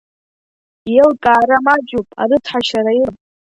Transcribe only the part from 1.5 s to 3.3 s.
маҷуп, арыцҳашьара илам.